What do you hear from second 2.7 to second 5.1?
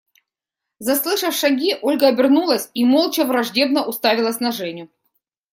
и молча враждебно уставилась на Женю.